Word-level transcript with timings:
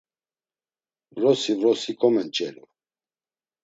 Vrosi 1.17 1.51
vrosi 1.59 1.91
komenç̌elu. 1.99 2.63